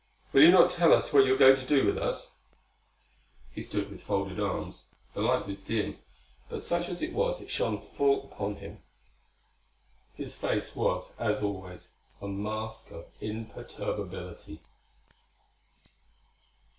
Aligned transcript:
"Will 0.33 0.41
you 0.41 0.49
not 0.49 0.71
tell 0.71 0.93
us 0.93 1.13
what 1.13 1.25
you 1.27 1.35
are 1.35 1.37
going 1.37 1.57
to 1.57 1.63
do 1.67 1.85
with 1.85 1.95
us?" 1.95 2.33
He 3.51 3.61
stood 3.61 3.91
with 3.91 4.01
folded 4.01 4.39
arms. 4.39 4.85
The 5.13 5.21
light 5.21 5.45
was 5.45 5.61
dim, 5.61 5.99
but 6.49 6.63
such 6.63 6.89
as 6.89 7.03
it 7.03 7.13
was 7.13 7.39
it 7.39 7.51
shone 7.51 7.79
full 7.79 8.23
upon 8.23 8.55
him. 8.55 8.81
His 10.15 10.35
face 10.35 10.75
was, 10.75 11.13
as 11.19 11.43
always, 11.43 11.93
a 12.19 12.27
mask 12.27 12.89
of 12.89 13.05
imperturbability. 13.19 14.63